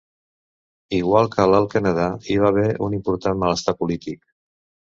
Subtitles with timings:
[0.99, 4.27] Igual que a l'Alt Canadà, hi va haver un important malestar polític.